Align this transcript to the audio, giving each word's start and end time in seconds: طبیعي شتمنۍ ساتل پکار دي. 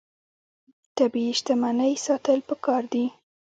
طبیعي 0.97 1.31
شتمنۍ 1.39 1.93
ساتل 2.05 2.39
پکار 2.49 2.81
دي. 2.93 3.05